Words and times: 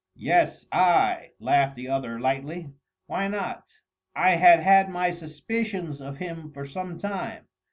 "Yes, 0.15 0.65
I," 0.71 1.33
laughed 1.39 1.75
the 1.75 1.87
other 1.87 2.19
lightly. 2.19 2.71
"Why 3.05 3.27
not? 3.27 3.77
I 4.15 4.31
had 4.31 4.59
had 4.59 4.89
my 4.89 5.11
suspicions 5.11 6.01
of 6.01 6.17
him 6.17 6.49
for 6.51 6.65
some 6.65 6.97
time. 6.97 7.45